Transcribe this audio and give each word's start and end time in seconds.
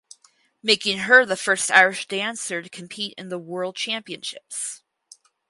Making 0.63 0.97
her 1.01 1.27
the 1.27 1.37
first 1.37 1.69
Irish 1.69 2.07
dancer 2.07 2.63
to 2.63 2.69
compete 2.69 3.13
in 3.19 3.29
the 3.29 3.37
World 3.37 3.75
Championships. 3.75 4.81